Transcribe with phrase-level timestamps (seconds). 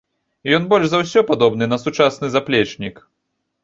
[0.57, 2.95] Ён больш за ўсё падобны на сучасны заплечнік.